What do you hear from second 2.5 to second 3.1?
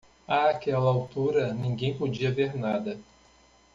nada